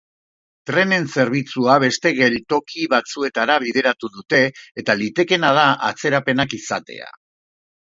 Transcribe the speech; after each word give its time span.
Trenen 0.69 1.03
zerbitzua 1.15 1.75
beste 1.83 2.13
geltoki 2.21 2.87
batzuetara 2.95 3.59
bideratu 3.65 4.11
dute, 4.17 4.41
eta 4.85 4.99
litekeena 5.05 5.55
da 5.61 5.69
atzerapenak 5.93 6.59
izatea. 6.63 7.15